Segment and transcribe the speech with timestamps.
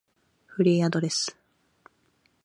[0.47, 1.37] フリーアドレス